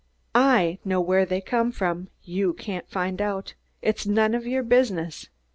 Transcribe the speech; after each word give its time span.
I 0.33 0.79
know 0.83 0.99
where 0.99 1.27
they 1.27 1.41
come 1.41 1.71
from; 1.71 2.07
you 2.23 2.53
can't 2.53 2.89
find 2.89 3.21
out. 3.21 3.53
It's 3.83 4.07
none 4.07 4.33
of 4.33 4.47
your 4.47 4.63
business. 4.63 5.29